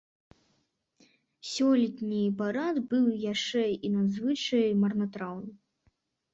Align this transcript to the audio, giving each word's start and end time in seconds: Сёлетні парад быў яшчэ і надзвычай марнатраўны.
Сёлетні 1.49 2.23
парад 2.41 2.75
быў 2.95 3.05
яшчэ 3.33 3.63
і 3.85 3.95
надзвычай 3.99 4.67
марнатраўны. 4.83 5.51